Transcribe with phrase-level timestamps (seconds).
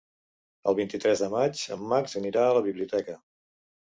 [0.71, 3.19] El vint-i-tres de maig en Max anirà a la biblioteca.